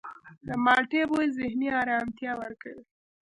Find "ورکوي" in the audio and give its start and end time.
2.41-2.83